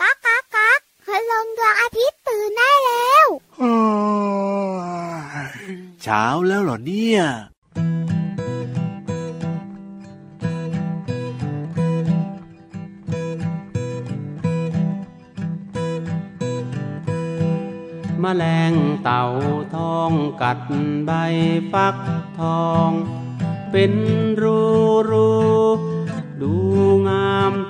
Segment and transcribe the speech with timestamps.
[0.00, 3.26] ก๊ากก๊ากก๊ากคืลงดวงอาทิตย์ตื่นได้แล้ว
[6.02, 7.22] เช้าแล้วเหรอเนี่ย
[18.22, 18.72] มแมลง
[19.04, 19.24] เต่า
[19.74, 20.12] ทอง
[20.42, 20.58] กัด
[21.06, 21.10] ใบ
[21.72, 21.96] ฟัก
[22.40, 22.90] ทอง
[23.72, 23.92] เป็น
[24.42, 24.60] รู
[25.10, 25.30] รู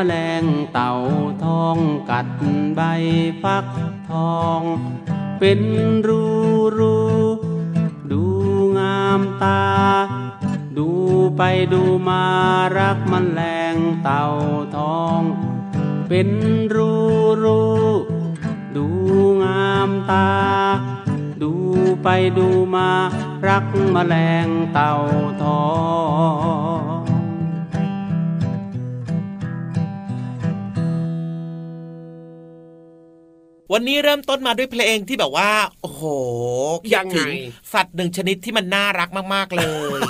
[0.00, 0.92] แมลงเต่า
[1.44, 1.78] ทอง
[2.10, 2.28] กัด
[2.76, 2.80] ใบ
[3.42, 3.66] ฟัก
[4.10, 4.60] ทอง
[5.38, 5.60] เป็น
[6.06, 6.24] รู
[6.78, 6.98] รู
[8.10, 8.22] ดู
[8.78, 9.64] งามตา
[10.76, 10.88] ดู
[11.36, 12.24] ไปดูมา
[12.78, 13.40] รักมันแร
[13.74, 14.24] งเต่า
[14.76, 15.20] ทอง
[16.08, 16.28] เป็น
[16.74, 16.92] รู
[17.44, 17.62] รู
[18.76, 18.86] ดู
[19.44, 20.30] งามตา
[21.42, 21.52] ดู
[22.02, 22.88] ไปดูมา
[23.48, 24.14] รักมแมล
[24.46, 24.92] งเต่า
[25.42, 25.62] ทอ
[26.88, 26.89] ง
[33.74, 35.50] วันนี้เริ่มต้นมาด้วยเพลงที่แบบว่า
[35.82, 36.02] โอ้โห
[36.82, 37.24] คิดยังไงถึ
[37.72, 39.64] สัตว์หนึ่งชนิดที่มันน่ารักมาก ๆ เล
[39.98, 40.00] ย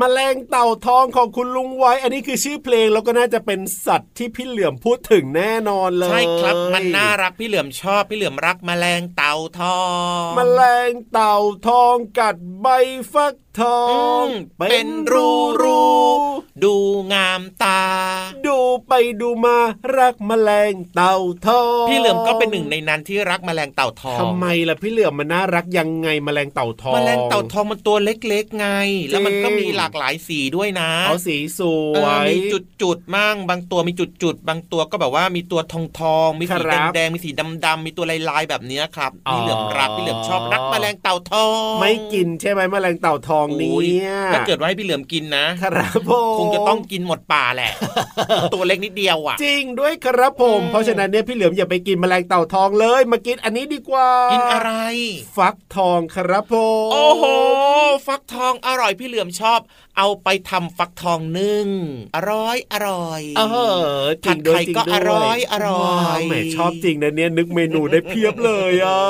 [0.00, 9.80] มแมลงเต่าทองของคุณลุงไว้ อันนี้คือชื่อเพลงแล้วก็น่าจะเป็นสัตว์ที่พี่เหลื่อมพูดถึงแน่นอนเลย ใช่ครับ มันน่ารักพี่เหลื่อมชอบ พี่เหลื่อมรักแมลงเต่าทอ
[10.26, 11.36] งมแมลงเต่า
[11.68, 12.66] ทองกัดใบ
[13.12, 13.82] ฟักทอ
[14.24, 14.26] ง
[14.60, 15.28] มเป็นรู
[15.62, 15.80] รู
[16.64, 16.74] ดู
[17.12, 17.82] งามตา
[18.46, 19.56] ดูไปดูมา
[19.96, 21.16] รักแมลงเต่า
[21.46, 28.68] ทองพี่เหลื่อมก็เป็นหนึ่งในนั้นที่รักแมลงเต่าทองทำไมล่ะพี่เหลื่อมมันน่ารักยังไงแมลงเต่าทองแมลงเต่าทองมันตัวเล็กๆไง
[29.10, 31.60] แล้วมันก็จริงมีหลากหลายสีด้วยนะเอาสีส
[31.94, 32.36] เอวอยมี
[32.82, 37.30] จุดๆมั่งบางตัวมีจุดๆบางตัวก็แบบว่ามีตัวทองทองๆมีสีครับแดงๆมีสี
[37.64, 47.72] ดำๆมีตัวลายๆแบบเนี้ยครับอ๋อพี่เหลือมรักพี่เหลือมชอบรักแมลงเต่าทอง ไม่กินใช่ไหมแมลงเต่าทองโอ้ยเนี่ยถ้าเกิดว่าให้พี่เหลือมกินนะครับผมคงจะต้องกินหมดป่าแหละ
[48.54, 54.72] ตัวเล็กนิดเดียวอะ จริงด้วยครับผมอืมเพราะฉะนั้นเนี่ยพี่เหลือมอย่าไปกินแมลงเต่าทองเลย มากินอันนี้ดีกว่า กิกินอะไร
[55.36, 56.54] ฟักทองครับผ
[56.88, 57.24] มโอ้โห
[58.06, 59.60] ฟักทองอร่อยพี่เหลือมชอบ
[59.98, 61.66] เอาไปทำฟักทองนึ่ง
[62.16, 63.42] อร่อยอร่อยเอ
[64.02, 69.00] อจริงด้วยผัดไข่จริงก็ด้วยอร่อยอร่อยว้าวแหมชอบจริงนะเนี่ยนึกเมนูได้เพียบเลยอะ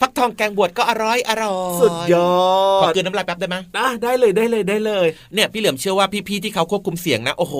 [0.00, 2.30] ฟักทองแกงบวชก็อร่อยอร่อยสุดยอ
[2.82, 7.54] ขอดเกินน้ำลายแป๊บได้ไหมอะได้เลยได้เลยได้เลย เนี่ยพี่เหลือมเชื่อว่าพี่ๆที่เขาควบคุมเสียงนะ โอ้โห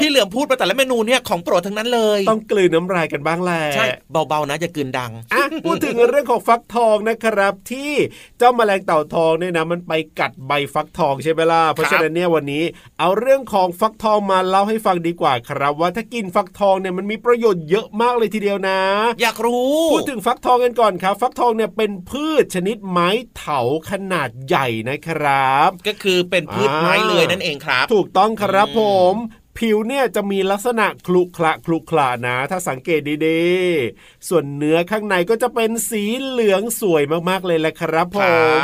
[0.00, 3.86] พี่เหลือมพูดไปแต่ละเมนูเนี่ยของโปรดทั้งนั้นเลย ต้องกลืนน้ำลายกันบ้างแหละใช่
[4.28, 7.92] เบาๆนะอย่ากลืนดังอะพูดถึงเรื่องของฟักทองนะครับ ที่
[8.38, 12.64] เจ้าแมลงเต่าทองเนี่ยนะมันไปกัดใบฟักทองใช่ไหมล่ะเพราะฉะนั้นเนี่ยวันนี้
[12.98, 18.80] เอาเรื่องของฟักทองมาเล่าให้ฟังดีกว่าครับ ว่าถ้ากินฟักทองเนี่ยมันมีประโยชน์เยอะมากเลยทีเดียวนะ
[19.22, 23.60] อยากรู้พูดถึงฟักทองกันก่อนครับ ฟักทองเนี่ยเป็นพืชชนิดไม้เถา
[23.90, 28.82] ขนาดใหญ่นะครับ ก็คือเป็นพืชไม้เลยนั่นเองครับ ถูกต้องครับอืมผ
[29.12, 29.14] ม
[29.58, 38.18] ผิวเนี่ยจะมีลักษณะคลุขระคลุขระนะ ถ้าสังเกตดีๆ ส่วนเนื้อข้างในก็จะเป็นสีเหลืองสวยมากๆเลยแหละครับผ
[38.58, 38.60] ม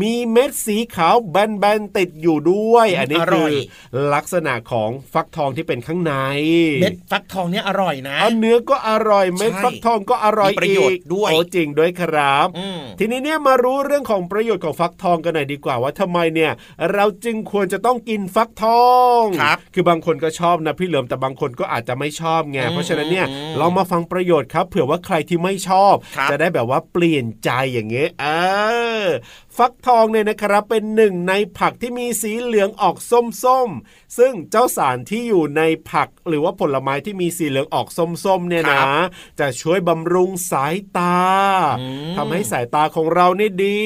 [0.00, 3.52] มีเม็ดสีขาวแบนๆติดอยู่ด้วย อันนี้อร่คืออย
[4.14, 6.14] ลักษณะของฟักทองที่เป็นข้างใน
[6.80, 16.52] เม็ดฟักทองเนี่ยอร่อยนะอันเนื้อก็อร่อยเม็ดใช่ฟักทองก็อร่อยมีประโยชน์อีกด้วยโอ้จริงด้วยครับอืมทีนี้เนี่ยมารู้เรื่องของประโยชน์ของฟักทองกันหน่อยดีกว่าว่าทำไมเนี่ย
[16.92, 18.86] เราจึงควรจะต้องกินฟักทอ
[19.20, 28.26] งครับคือบางคนก็ชอบนะพี่เหลิมแต่บางคนก็อาจจะไม่ชอบไงอืมเพราะฉะนั้นเนี่ยอืมลองมาฟังประโยชน์ครับ เผื่อว่าใครที่ไม่ชอบครับจะได้แบบว่าเปลี่ยนใจอย่างเงี้ยเอ
[29.04, 29.06] อ
[29.56, 39.06] ฟักทองเนี่ยนะครับเป็นหนึ่งในผักที่มีสีเหลืองออกส้มๆ ซึ่งเจ้าสารที่อยู่ในผักหรือว่าผลไม้ที่มีสีเหลืองออกส้มๆเนี่ยครันะบ
[39.40, 41.18] จะช่วยบำรุงสายตา
[41.80, 43.84] อืมทำให้สายตาของเรานี่ดี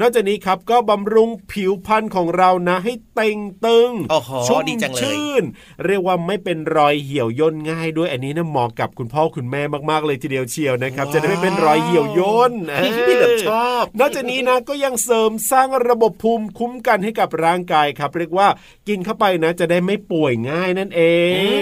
[0.00, 5.42] นอกจากนี้ครับก็บำรุงผิวพรรณของเรานะ ให้เต่งตึงโอ้โหชุ่มดีจังเลยชื่น
[5.84, 12.52] เรียกว่าไม่เป็นรอยเหี่ยวย่นง่ายด้วยอันนี้นะเหมาะกับคุณพ่อคุณแม่มากๆเลยทีเดียวเชียวนะครับ จะได้ไม่เป็นรอยเหี่ยวย่น
[12.82, 18.48] พี่พี่เหลือมชอบ นอกจากนี้นะก็ยังเสริมสร้างระบบภูมิคุ้มกันให้กับร่างกายครับ เรียกว่า
[18.88, 21.02] กินเข้าไปนะ จะได้ไม่ป่วยง่ายนั่นเอ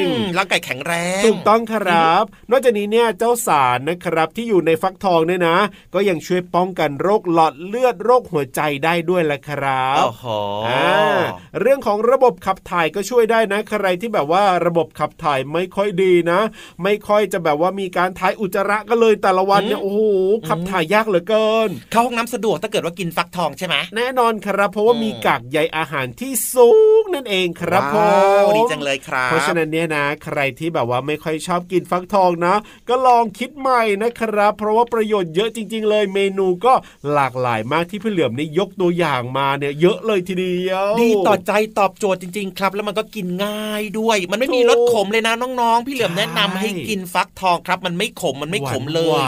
[0.00, 0.04] ง
[0.36, 5.58] ร่างกายแข็งแรงถูกต้องครับ นอกจากนี้เนี่ยเจ้าสารนะครับที่อยู่ในฟักทองเนี่ยนะ
[5.94, 10.26] ก็ยังช่วยป้องกันโรคหลอดเลือดโรคหัวใจได้ด้วยแหละครับโอ้โห
[10.68, 10.92] อ่า
[11.60, 16.40] เรื่องของระบบขับถ่ายก็ช่วยได้นะใครที่แบบว่าระบบขับถ่ายไม่ค่อยดีนะ
[16.82, 20.02] ไม่ค่อยจะแบบว่ามีการถ่ายอุจจาระก็เลยแต่ละวันเนี่ยโอ้โห
[20.48, 26.70] ขับถ่ายยากเหลือเกิน เข้าห้องน้ำสะดวกถ้าเกิดว่ากินฟักทองใช่ไหมแน่นอนครับ เพราะว่ามีกากใยอาหารที่สู
[27.00, 32.54] งนั่นเองครับผว้าวมดีจังเลยครับ เพราะฉะนั้นเนี่ยนะ ใครที่แบบว่าไม่ค่อยชอบกินฟักทองนะ
[32.88, 36.72] ก็ลองคิดใหม่นะครับ เพราะว่าประโยชน์เยอะจริง ๆ เลยเมนูก็
[37.12, 43.61] หลากหลายมากที่พี่เหลือมนี่ยกตัวอย่างมาเนี่ยเยอะเลยทีเดียว ดีต่อใจตอบโจทย์จริง ๆ ครับ แล้วมันก็กินง่าย
[43.98, 49.26] ด้วย มันไม่มีถูกรสขมเลยนะน้องๆ พี่เหลือมแนะนำใช่ให้กินฟักทองครับ มันไม่ขมมันไม่ขมเลหวา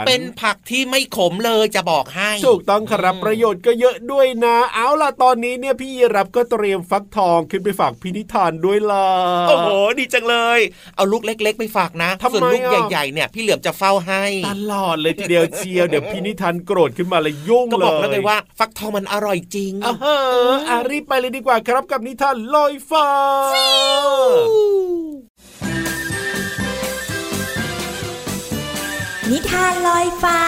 [0.00, 9.08] ยนๆเป็นผักที่ไม่ขมเลยจะบอกให้ ถูกต้องครับอืมประโยชน์ก็เยอะด้วยนะ เอาล่ะตอนนี้เนี่ยพี่ยีรับก็เตรียมฟักทองขึ้นไปฝากพี่นิทานด้วยล่ะ
[9.48, 9.68] โอ้โห
[9.98, 10.60] ดีจังเลย
[10.96, 20.16] เอาลูกเล็ก ๆ ไปฝากนะทำไมส่วนลูกอะใหญ่ๆเนี่ยพี่เหลือมจะเฝ้าให้ตลอดเลยทีเดียวเชียวเดี๋ยวพี่นิทานโกรธขึ้นมาเลยยุ่งก็เลยบอกแล้วไงว่า ฟักทองมันอร่อยจริงอ่าฮะ
[20.68, 23.08] อะรีบไปเลยดีกว่าครับกับนิทานลอยฟ้า
[29.30, 30.40] นิทานลอยฟ้า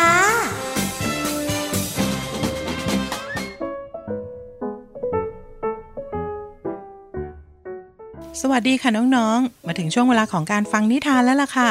[8.40, 11.70] สวัสดีค่ะน้องๆ มาถึงช่วงเวลาของการฟังนิทานแล้วล่ะค่ะ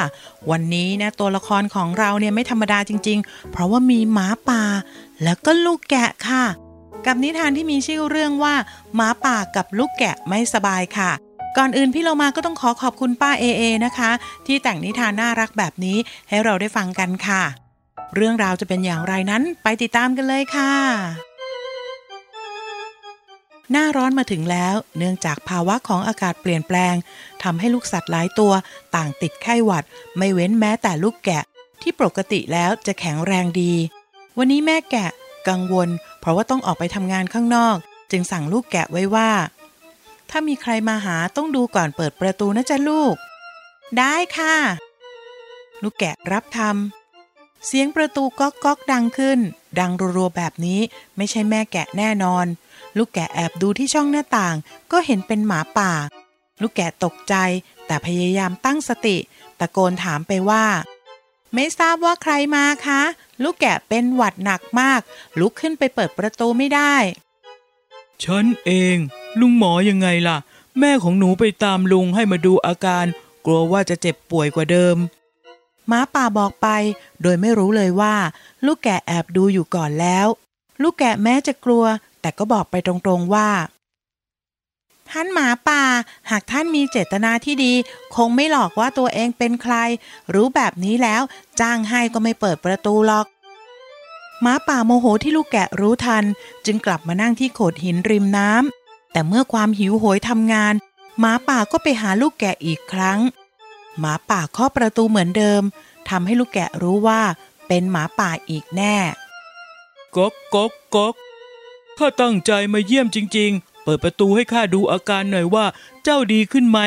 [0.51, 4.63] วันนี้นะตัวละครของเราเนี่ยไม่ธรรมดาจริง ๆ เพราะว่ามีหมาป่า
[5.23, 6.45] แล้วก็ลูกแกะค่ะ
[7.05, 8.55] กับนิทานที่มีชื่อเรื่องว่า
[8.95, 11.11] หมาป่ากับลูกแกะไม่สบายค่ะ
[11.57, 14.11] ก่อนอื่นพี่เรามาก็ต้องขอขอบคุณป้าเอเอนะคะ
[14.45, 15.97] ที่แต่งนิทานน่ารักแบบนี้
[16.29, 17.43] ให้เราได้ฟังกันค่ะ
[18.15, 20.73] เรื่องราวจะเป็นอย่างไรนั้นไปติดตามกันเลยค่ะ
[23.71, 26.95] หน้าร้อนมาถึงแล้ว เนื่องจากภาวะของอากาศเปลี่ยนแปลง
[27.43, 28.53] ทำให้ลูกสัตว์หลายตัว
[28.95, 29.85] ต่างติดไข้หวัด
[30.17, 31.43] ไม่เว้นแม้แต่ลูกแกะ
[31.81, 33.73] ที่ปกติแล้วจะแข็งแรงดี
[34.37, 35.09] วันนี้แม่แกะ
[35.49, 35.89] กังวล
[36.19, 37.75] เพราะว่าต้องออกไปทำงานข้างนอก
[38.11, 39.29] จึงสั่งลูกแกะไว้ว่า
[40.35, 43.15] ถ้ามีใครมาหาต้องดูก่อนเปิดประตูนะจ๊ะลูก
[43.97, 44.55] ได้ค่ะ
[45.83, 49.39] ลูกแกะรับทำเสียงประตูก๊อกก๊อกดังขึ้น
[49.79, 50.79] ดังรัวๆแบบนี้
[51.17, 52.45] ไม่ใช่แม่แกะแน่นอน
[52.97, 54.55] ลูกแกะแอบดูที่ช่องหน้าต่าง
[54.91, 55.91] ก็เห็นเป็นหมาป่า
[56.61, 57.35] ลูกแกะตกใจ
[57.87, 59.17] แต่พยายามตั้งสติ
[59.59, 60.65] ตะโกนถามไปว่า
[61.53, 63.01] ไม่ทราบว่าใครมาคะ
[63.43, 65.01] ลูกแกะเป็นหวัดหนักมาก
[65.39, 66.95] ลุกขึ้นไปเปิดประตูไม่ได้
[68.23, 68.97] ฉันเอง
[69.39, 70.37] ลุงหมอยังไงล่ะ
[70.79, 73.05] แม่ของหนูไปตามลุงให้มาดูอาการ
[73.45, 74.97] กลัวว่าจะเจ็บป่วยกว่าเดิม
[75.87, 76.67] หมาป่าบอกไป
[77.21, 78.15] โดยไม่รู้เลยว่า
[78.65, 80.27] ลูกแกะแอบดูอยู่ก่อนแล้ว
[80.81, 81.85] ลูกแกะแม้จะกลัว
[82.21, 83.49] แต่ก็บอกไปตรงๆว่า
[85.09, 85.83] ท่านหมาป่า
[86.29, 87.73] หากท่านมีเจตนาที่ดี
[88.15, 89.75] คงไม่หลอกว่าตัวเองเป็นใคร
[90.33, 91.21] รู้แบบนี้แล้ว
[91.59, 93.25] จ้างให้ก็ไม่เปิดประตูหรอก
[94.43, 96.23] หมาป่าโมโหที่ลูกแกะรู้ทัน
[96.65, 100.73] จึงกลับมานั่งที่โขดหินริมน้ำแต่เมื่อความหิวโหยทำงาน
[101.19, 103.19] หมาป่าก็ไปหาลูกแกะอีกครั้ง
[103.99, 105.61] หมาป่าเคาะประตูเหมือนเดิม
[106.09, 107.21] ทำให้ลูกแกะรู้ว่า
[107.67, 108.95] เป็นหมาป่าอีกแน่
[110.15, 111.15] ก๊อกก๊อกก๊อก
[111.97, 115.65] ข้าตั้งใจมาเยี่ยมจริง ๆ เปิดประตูให้ข้าดูอาการหน่อยว่า
[116.03, 116.79] เจ้าดีขึ้นไหม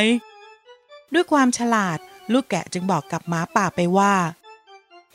[1.13, 1.99] ด้วยความฉลาด
[2.33, 4.15] ลูกแกะจึงบอกกับหมาป่าไปว่า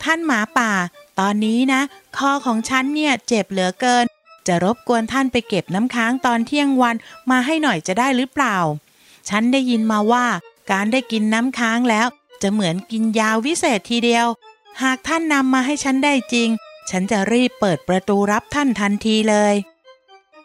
[0.04, 0.72] ท่านหมาป่า
[1.20, 1.82] ตอนนี้นะ
[2.18, 4.06] คอของฉันเนี่ยเจ็บเหลือเกิน
[4.48, 6.96] จะรบกวนท่านไปเก็บน้ำค้างตอนเที่ยงวัน
[7.32, 8.58] มาให้หน่อยจะได้หรือเปล่า
[9.30, 10.26] ฉันได้ยินมาว่า
[10.72, 12.08] การได้กินน้ำค้างแล้ว
[12.42, 14.28] จะเหมือนกินยาวิเศษทีเดียว
[14.84, 16.50] หากท่านนำมาให้ฉันได้จริง
[16.90, 19.54] ฉันจะรีบเปิดประตูรับท่านทันทีเลย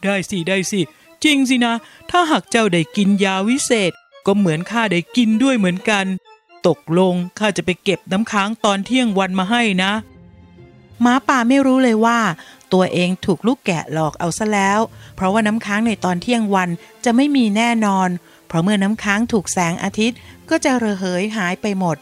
[0.04, 0.80] ได้สิได้สิ
[1.24, 1.74] จริงสินะ
[2.10, 3.92] ถ้าหากเจ้าได้กินยาวิเศษ
[4.26, 6.06] ก็เหมือนข้าได้กินด้วยเหมือนกัน
[6.66, 9.92] ตกลงข้าจะไปเก็บน้ำค้างตอนเที่ยงวันมาให้นะ
[11.02, 12.18] หมาป่าไม่รู้เลยว่า
[12.72, 14.80] ตัวเองถูกลูกแกะหลอกเอาซะแล้ว
[15.16, 16.68] เพราะว่าน้ำค้างในตอนเที่ยงวัน
[17.04, 18.08] จะไม่มีแน่นอน
[18.46, 20.18] เพราะเมื่อน้ำค้างถูกแสงอาทิตย์
[20.50, 21.96] ก็จะระเหยหายไปหมด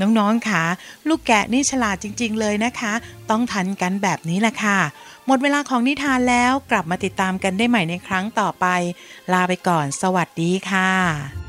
[0.00, 0.62] น้องๆค่ะ
[1.08, 2.92] ลูกแกะนี่ฉลาดจริง ๆ เลยนะคะ
[3.30, 4.78] ต้องทันกันแบบนี้แหละค่ะ
[5.26, 8.66] หมดเวลาของนิทานแล้วกลับมาติดตามกันได้ใหม่ในครั้งต่อไป
[9.32, 11.39] ลาไปก่อน สวัสดีค่ะ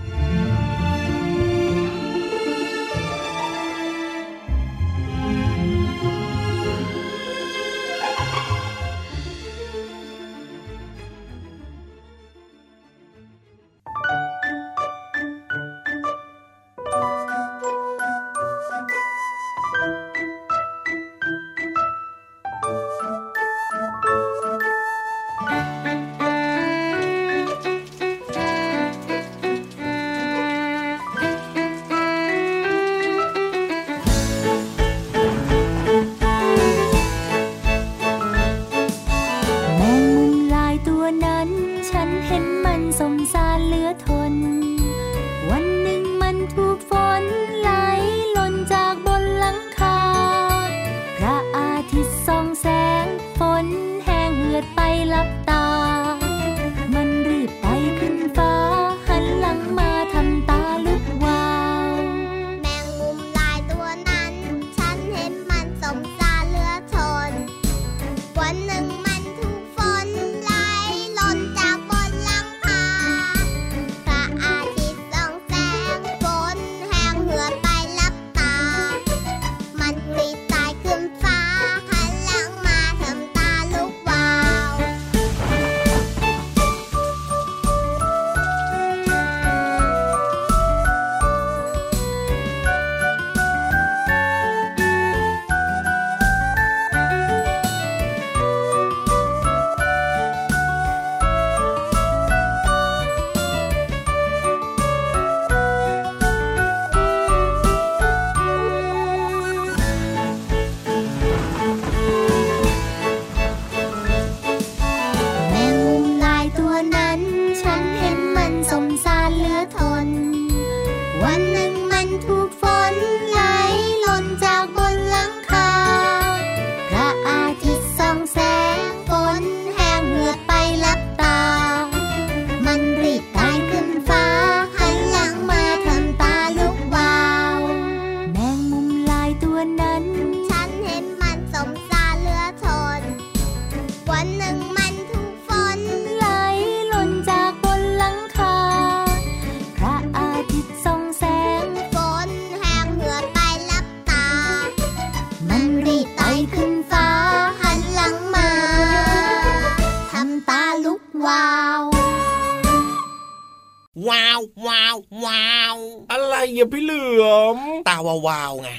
[164.42, 164.96] ววาว
[165.26, 165.78] วาว
[166.12, 167.58] อะไรอย่าพี่เหลือม
[167.90, 168.70] ตาวาวาวไง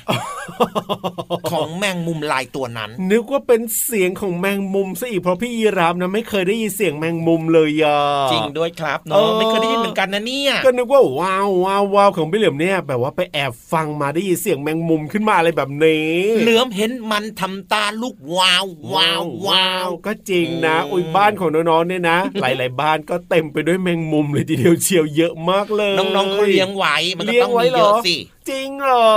[1.50, 7.98] ของแมงมุมลายตัวนั้น นึกว่าเป็นเสียงของแมงมุมซะอีกเพราะพี่ยีราฟนะไม่เคยได้ยินเสียงแมงมุมเลยอะ
[8.32, 18.64] จริงด้วยครับเอเนาะอไม่เคยได้ยินเหมือนกันนะเนี่ยก็นึกว่าว้าวว้าวว้าวของพี่เหลือมเนี่ยแบบว่าไปแอบฟังมาได้ยินเสียงแมงมุมขึ้นมาอะไรแบบนี้เหลือมเห็นมันทำตาลูกวาว
[18.94, 28.16] วาววาวก็จริงนะอืมอุ้ยบ้านของน้องๆเนี่ยนะ หลาย ๆ บ้านก็เต็มไปด้วยแมงมุมเลยทีเดียวเชียวเยอะมากเลย น้องๆเขาเลี้ยงไว้มันก็เลี้ยต้องงไว้มีเหรเยออะสิ
[28.50, 29.16] จริงเหรอ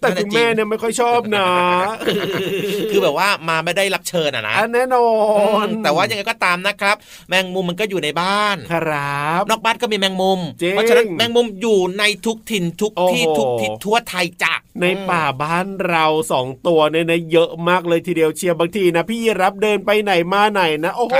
[0.00, 1.48] แต่นั่นน่ะคุณแม่จริงเนี่ยไม่ค่อยชอบนะ
[2.90, 5.08] คือแบบว่ามาไม่ได้รับเชิญอะนะอันแน่นอ
[5.64, 6.96] น แต่ว่ายังไงก็ตามนะครับ
[7.28, 21.16] แมงมุมมันก็อยู่ในบ้าน ครับ นอกบ้านก็มีแมงมุมจริงเพราะฉะนั้นแมงมุมอยู่ในทุกถิ่นทุกที่โอ้โหทุกทิศทั่วไทยจ้ะในป่าบ้านเราสองตัวเนี่ยนะเยอะมากเลยทีเดียวเชียร์บางทีนะ พี่รับเดินไปไหนมาไหนนะโอ้โห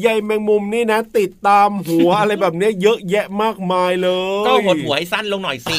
[0.00, 4.08] ใยแมงมุมนี่นะ ติดตามหัวอะไรแบบเนี้ยเยอะแยะมากมายเล
[4.42, 5.76] ย ก็หดหัวให้สั้นลงหน่อยสิ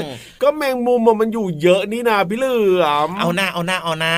[0.00, 0.02] ม
[0.42, 4.16] ก็แมงมุมอะมันอยู่เยอะนี่นาพี่เหลือมเอาหน้าเอาหน้าเอาหน้า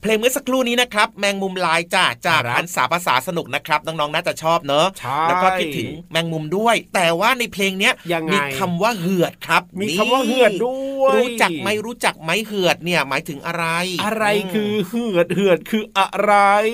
[0.00, 13.64] เพลงเมื่อสักครู่นี้นะครับ แมงมุมลายจ้าจากครับอันสาภาษาสนุกนะครับน้องๆน่าจะชอบเนอะใช่แล้วก็คิดถึงแมงมุมด้วย แต่ว่าในเพลงเนี้ยยังไงมีคำว่าเหือดครับ มีนี่คำว่าเหือดด้วย รู้จักไหมรู้จักไหมเหือดเนี่ยหมายถึงอะไร
[14.04, 16.32] อะไรคือเหือดเหือดคืออะไร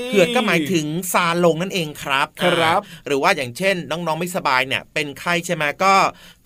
[0.08, 5.92] เหือดก็หมายถึงซาลงนั่นเองครับครับอ่าหรือว่าอย่างเช่นน้องๆไม่สบายเนี่ยเป็นไข้ใช่ไหมก็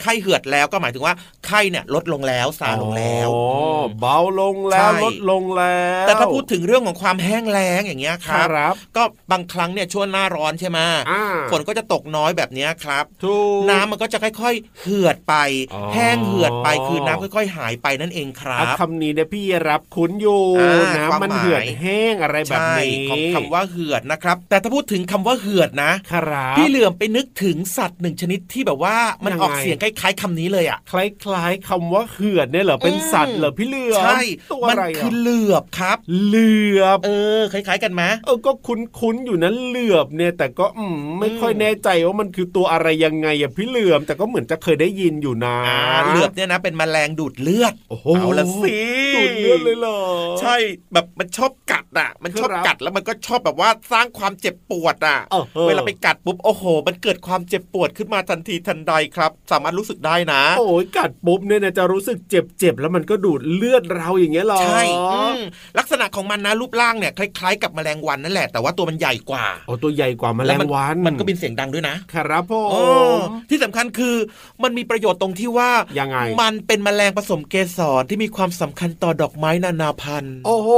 [0.01, 1.15] ไข้เหือดแล้วก็หมายถึงว่า
[1.47, 3.41] ไข้เนี่ยลดลงแล้วซาลงแล้วอ๋อ
[3.87, 9.03] มเบาลงแล้วใช่ลดลงแล้ว แต่ถ้าพูดถึงเรื่องของความแห้งแล้งอย่างเงี้ยคครัรับก็
[9.33, 10.79] บางครั้งเนี่ยช่วงหน้าร้อนใช่ไหม
[11.11, 15.35] อ่าฝนก็จะตกน้อยแบบเนี้ยครับถูกน้ำมันก็จะค่อยๆ เหือดไป
[15.75, 34.21] อ๋อแห้งเหือดไปคือน้ำค่อย ๆ หายไปนั่นเองครัอะบคำนี้เนี่ยพี่รับคุ้นอยู่อ่าน้ำมันความหมายเหือดแห้งอะไรแบบใช่นี้ของคำว่าเหือดนะครับ แต่ถ้าพูดถึงคำว่าเหือดนะครับพี่เหลื่อมไปนึกถึงสัตว์หนึ่งชนิดที่แบบว่ามันยังไงออกเสียงคล้ายๆคำนี้เลยอะคล้ายๆคำว่าเหือดเนี่ยเหรอเป็นอืมสัตว์เหรอพี่เหลือมใช่
[34.53, 48.79] ตัวมัอะไรคืออะเหลือบครับ เหลือบ เออคล้าย ๆกันไหมเออก็คุ้นๆอยู่นะเหลือบเนี่ย แต่ก็อืมไม่ค่อยอืมแน่ใจว่ามันคือตัวอะไรยังไงอะพี่เหลือมแต่ก็เหมือนจะเคยได้ยินอยู่นะอ่าเหลือบเนี่ยนะเป็นแมลงดูดเลือดโอ้โหเอาละสิ
[49.17, 50.01] ดูดเลือดเลยเหรอ
[50.41, 50.57] ใช่
[50.93, 64.83] แบบมันชอบกัดอะ มันชอบครับกัดแล้วมันก็ชอบแบบว่าสร้างความเจ็บปวดอะเออเออเวลาไปกัดปุ๊บโอ้โห มันเกิดความเจ็บปวดขึ้นมาทันทีทันใดครับ สามารถรู้สึกได้นะ โอ้ยกัดปุ๊บเนี่ยนะจะรู้สึกเจ็บๆแล้วมันก็ดูดเลือดเราอย่างเงี้ยเหรอใช่
[65.13, 65.39] อืม
[65.79, 72.85] ลักษณะของมันนะรูปร่างเนี่ยคล้ายๆ กับแมลงวันนั่นแหละ แต่ว่าตัวมันใหญ่กว่าโอ้ตัวใหญ่กว่าแมลแล้งมัวันมันก็บินเสียงดังด้วยนะครับผโอ้
[73.17, 73.21] ม
[73.51, 74.17] ที่สำคัญคือ
[74.63, 80.71] มันมีประโยชน์ตรงที่ว่ายังไง มันเป็นแมลงผสมเกสรที่มีความสำคัญต่อดอกไม้นานาพันธุ์ โอ้โห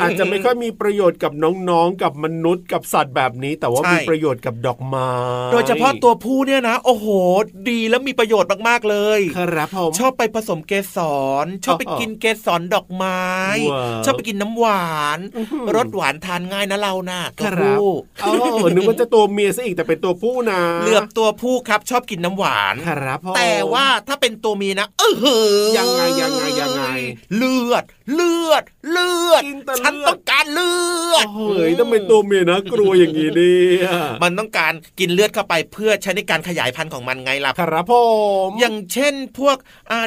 [0.00, 1.32] อาจจะไม่ค่อยมีประโยชน์กับ
[1.70, 5.10] น้องๆกับมนุษย์กับสัตว์แบบนี้ แต่ว่าใช่มีประโยชน์กับดอกไม้
[5.52, 7.06] โดยเฉพาะตัวผู้เนี่ยนะ โอ้โห
[7.70, 10.98] ดีแล้วมีประโยชน์มากๆเลย ครับผมชอบไปผสมเกส
[11.44, 13.22] รชอบไปอ๋อกินเกสรดอกไม้
[13.72, 17.88] ว้าวชอบไปกินน้ำหวานอื้อหือรสหวานทานง่ายนะเรานะคตัวรับผู้
[18.22, 26.84] อ๋อนึกว่าจะตัวเมียซะอีกแต่เป็นตัวผู้นะเหลือบตัวผู้ครับชอบกินน้ำหวานครับผมแต่ว่าถ้าเป็นตัวเมียนะ เออหือยังไงยังไงยังไง
[27.36, 30.72] เลือด เลือด เลือดกินแต่เลือดฉันต้องการเลื
[31.12, 33.88] อดโอ้ยต้องเป็นตัวเมียนะ กลัวอย่างนี้เนี่ย
[34.22, 37.94] มันต้องการกินเลือดเข้าไปเพื่อใช้ในการขยายพันธุ์ของมันไงล่ะครับผ
[38.48, 39.61] มอย่างเช่นพวกอ่า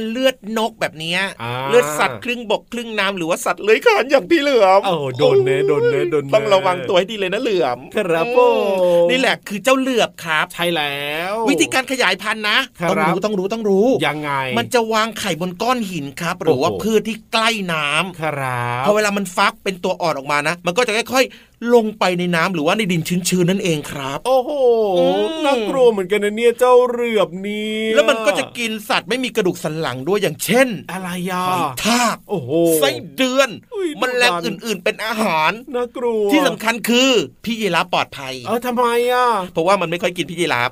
[0.10, 11.00] เลือดนกแบบเนี้ยอ่าเลือดสัตว์ครึ่งบกครึ่งน้ำหรือว่าสัตว์เลื้อยคลานอย่างพี่เหลือมโอ้โดนเน่โดนเน่โดนเน่ต้องระวังตัวให้ดีเลยนะเหลือมครับผมนี่แหละคือเจ้าเหลือบครับ ใช่แล้
[11.32, 24.52] ว วิธีการขยายพันธุ์นะครับต้องรู้ต้องรู้ต้องรู้ยังไง มันจะวางไข่บนก้อนหินครับ หรือว่าโอ้โหพืชที่ใกล้น้ำครับพอเวลามันฟักเป็นตัวอ่อนออกมานะ มันก็จะค่อยๆ ลงไปในน้ำหรือว่าในดินชื้นๆนั่นเองครับ โอ้โห
[24.98, 37.12] อืมน่ากลัวเหมือนกันนะเนี่ยเจ้าเหลือบนี่แล้วมันก็จะกินสัตว์ไม่มีกระดูกสันหลังด้วยอย่างเช่น อะไรอะหอยทากโอ้โหไส้เดือนอุ้ยมแมลงดุดันอื่นๆ เป็นอาหารน่ากลัวที่สำคัญคือ
[37.46, 40.70] พี่ยีราฟปลอดภัยเออทำไมอะเพราะว่ามันไม่ค่อยกินพี่ยีราฟ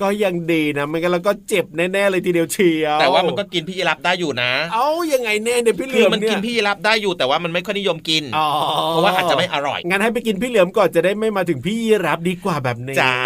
[0.00, 8.48] ก็ยังดีนะไม่งั้นเราก็เจ็บแน่ๆเลยทีเดียวเชียวแต่ว่ามันก็กินพี่ยีราฟได้อยู่นะ เอายังไงแน่เนี่ยพี่เหคืลืออมมันเนี่ยกินพี่ยีราฟได้อยู่แต่ว่ามันไม่ค่อยนิยมกินอ๋อ
[8.96, 13.16] เพราะว่าอาจจะไม่อร่อย งั้นให้ไปกินพี่เหลือมก่อนจะได้ไม่มาถึงพี่ยีรับดีกว่าแบบนี้จ้า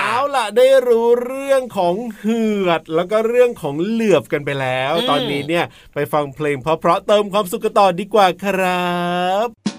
[0.00, 8.90] เอาล่ะได้รู้เรื่องของเหือดแล้วก็เรื่องของเหลือบกันไปแล้วอืมตอนนี้เนี่ยไปฟังเพลงเพราะๆเติมความสุขกันต่อดีกว่าครั
[9.46, 9.69] บ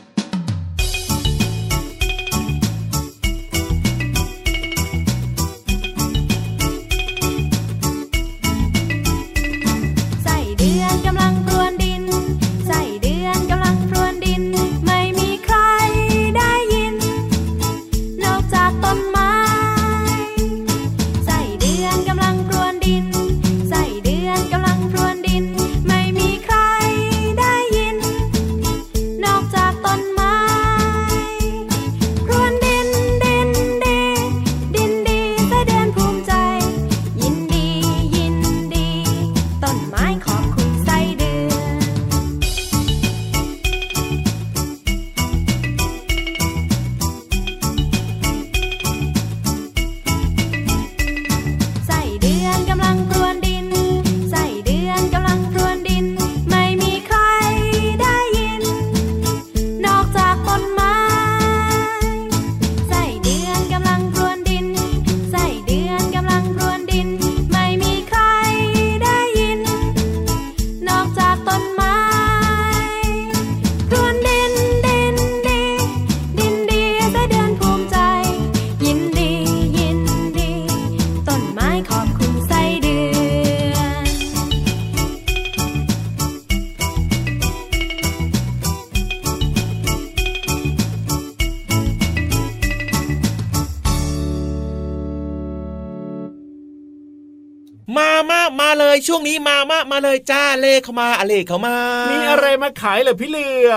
[99.08, 101.76] ช่วงนี้มามามาเลยจ้าเลขเข้ามาอเลขเข้ามา
[102.12, 103.74] มีมีอะไรมาขายเหรอพี่เหลือ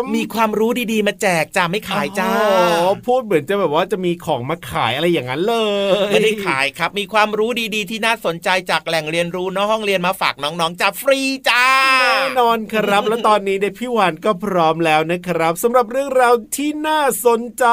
[0.00, 5.56] มมีความรู้ดีๆ มาแจกจ้าไม่ขายจ้าโอ้โหพูดเหมือนจะแบบว่าจะมีของมาขายอะไรอย่างนั้นเล
[5.88, 11.66] ยไม่ได้ขายครับ มีความรู้ดีๆ ที่น่าสนใจจากแหล่งเรียนรู้นอกห้องเรียนมาฝากน้องๆจ้าฟรีจ้า
[12.02, 17.66] แน่นอนครับ แล้วตอนนี้เนี่ยพี่วานก็พร้อมแล้วนะครับสำหรับเรื่องราวที่น่าสนใจ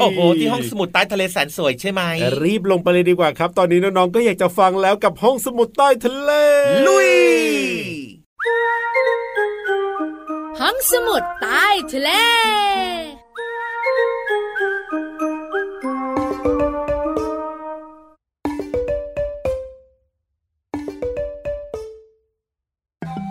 [0.00, 2.02] โอ้โหที่ห้องสมุดใต้ทะเลแสนสวยใช่ไหม
[2.42, 6.29] รีบลงไปเลยดีกว่าครับ ตอนนี้น้องๆก็อยากจะฟังแล้วกับห้องสมุดใต้ทะเล
[6.86, 7.12] ลุย
[10.60, 12.10] ห้องสมุดใต้ทะเล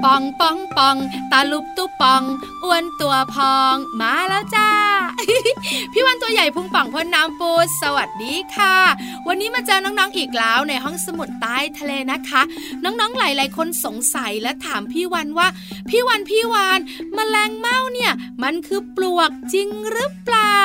[0.03, 0.97] ปองปองปอง
[1.31, 2.23] ตาลุบตุปอง
[2.63, 4.69] อ้วนตัวพองมาแล้วจ้า
[5.93, 8.75] พี่วันตัวใหญ่พุงป่องพ่นน้ำปูสวัสดีค่ะ
[9.27, 12.41] วันนี้มาเจอน้องๆอีกแล้วในห้องสมุดใต้ทะเลนะคะ
[12.83, 15.47] น้องๆหลายๆคนสงสัยและถามพี่วันว่า
[15.89, 16.79] พี่วันพี่วาน
[17.17, 18.11] มแมลงเม่าเนี่ย
[18.43, 20.57] มันคือปลวกจริงหรือเปล่า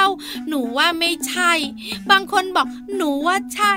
[0.48, 1.52] หนูว่าไม่ใช่
[2.10, 2.66] บางคนบอก
[2.96, 3.74] หนูว่าใช่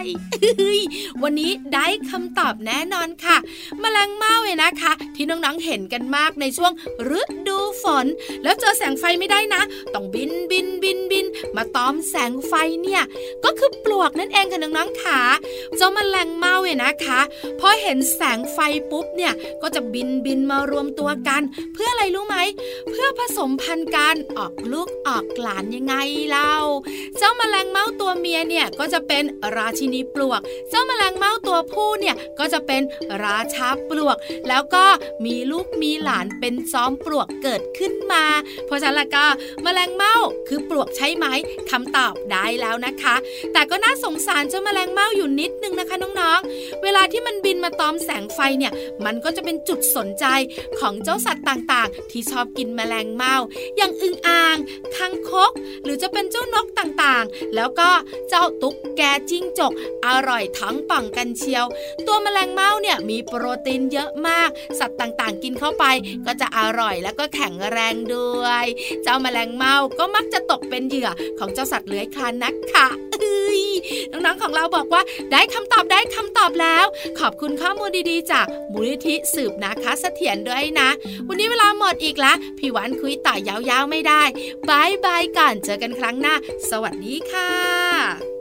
[1.23, 3.37] วันนี้ได้คำตอบแน่นอนค่ะ
[3.79, 6.71] แมลงเม่าเนี่ยนะคะ ที่น้องๆเห็นกันมากในช่วง
[7.19, 8.05] ฤดูฝน
[8.43, 9.61] แล้วเจอแสงไฟไม่ได้นะ
[9.93, 13.03] ต้องบินบินบินบิน มาตอมแสงไฟเนี่ย
[13.43, 15.19] ก็คือปลวกนั่นเองค่ะน้องๆขา
[15.77, 17.19] เจ้าแมลงเม่าเนี่ยนะคะ
[17.59, 18.57] พอเห็นแสงไฟ
[18.91, 21.41] ปุ๊บเนี่ยก็จะบินบินมารวมตัวกัน
[21.73, 22.37] เพื่ออะไรรู้ไหม
[22.89, 25.95] เพื่อผสมพันธุ์กันออกลูกออกหลานยังไง
[26.29, 26.53] เล่า
[27.17, 29.23] เจ้าแมลงเม่าตัวเมียเนี่ยก็จะเป็น
[29.57, 32.81] ราชินีปลวก เจ้าแมลงเม่าตัวผู้เนี่ยก็จะเป็น
[33.25, 34.85] ราชาปลวก แล้วก็
[35.25, 38.25] มีีลูกมีหลานเป็นจอมปลวกเกิดขึ้นมา
[38.65, 39.25] เพราะฉะนั้นละก็
[39.63, 40.15] แมลงเม่า
[40.47, 41.25] คือปลวกใช่ไหม
[41.71, 43.15] คำตอบได้แล้วนะคะ
[43.53, 48.73] แต่ก็น่าสงสารเจ้าแมลงเม่าอยู่นิดนึงนะคะน้องๆ เวลาที่มันบินมาตอมแสงไฟเนี่ย
[49.05, 50.25] มันก็จะเป็นจุดสนใจ
[50.79, 53.37] ของเจ้าสัตว์ต่างๆ ที่ชอบกินแมลงเม่า
[53.77, 54.57] อย่างอึ่งอ่าง
[54.95, 55.51] คางคก
[55.83, 57.89] หรือจะเป็นเจ้านกต่างๆ แล้วก็
[58.29, 59.71] เจ้าตุ๊กแกจิ้งจก
[60.05, 61.65] อร่อยทั้งป่องกันเชียว
[62.07, 65.85] ตัวแมลงเม่าเนี่ยมีโปรตีนเยอะมาก สัตว์ต่างๆกินเข้าไป
[66.25, 68.65] ก็จะอร่อยแล้วก็แข็งแรงด้วย
[69.03, 71.09] เจ้าแมลงเม่าก็มักจะตกเป็นเหยื่อ
[71.39, 73.61] ของเจ้าสัตว์เลื้อยคลานนักค่ะเอ้ย
[74.11, 76.85] น้องๆของเราบอกว่าได้คำตอบได้คำตอบแล้ว
[77.19, 80.89] ขอบคุณข้อมูลดีๆ จากมูลนิธิสืบนะคะเสถียรด้วยนะ
[81.27, 83.35] วันนี้เวลาหมดอีกแล้วพี่วันคุยต่อ
[83.69, 84.23] ยาวๆไม่ได้
[84.69, 86.35] บายบายก่อนเจอกันครั้งหน้า
[86.69, 88.36] สวัสดีค่ะ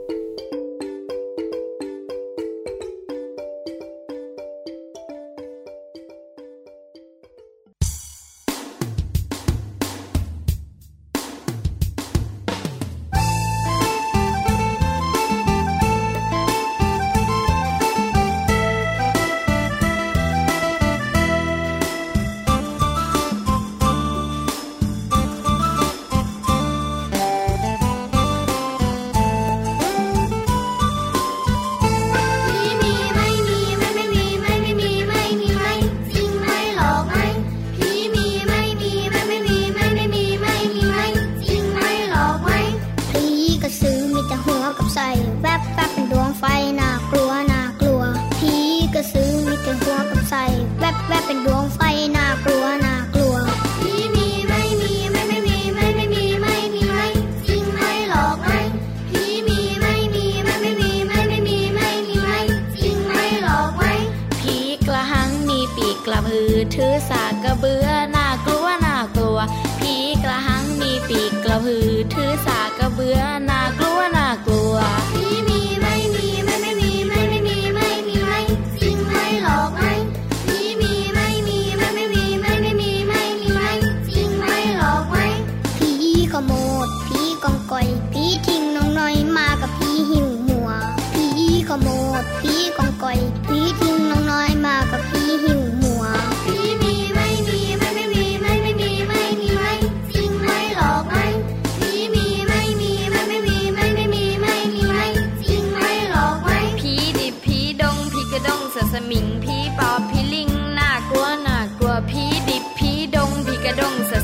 [66.77, 69.39] ถือสากกระเบือน่ากลัวน่ากลัว
[69.79, 73.46] ผีกระหังมีปีกกระพือถือสากกระเบือน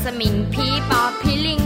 [0.04, 1.63] สมิงผีปอบผีลิง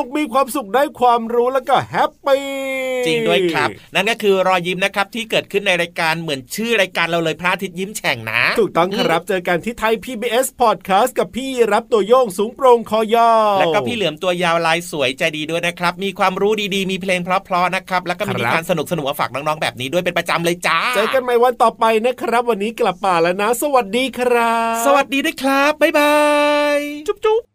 [0.00, 2.46] นุกมีความสุขได้ความรู้แล้วก็แฮปปี้
[3.06, 26.14] จริงด้วยครับ นั่นก็คือรอยยิ้มนะครับที่เกิดขึ้นในรายการเหมือนชื่อรายการเราเลยพระอาทิตย์ยิ้มแฉ่งนะ ถูกต้องครับเจอกันที่ไทย PBS Podcast กับพี่รับตัวโยงสูงโปร่งคอยาวแล้วก็พี่เหลือมตัวยาวลายสวยใจดีด้วยนะครับ มีความรู้ดีๆ มีเพลงเพราะๆนะครับ แล้วก็มีนิทานสนุกสนุกๆมาฝากน้องๆแบบนี้ด้วยเป็นประจำเลยจ้าเจอกันใหม่วันต่อไปนะครับ วันนี้กลับป่าแล้วนะ สวัสดีครับ สวัสดีด้วยครับบ๊ายบา
[26.76, 27.49] ยจุ๊บ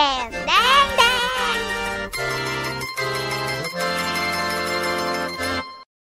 [0.00, 0.39] ยิ้